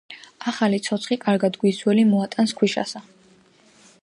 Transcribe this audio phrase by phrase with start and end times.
[0.51, 3.07] ახალი ცოცხი კარგად გვის, ძველი მოატანს ქვიშასა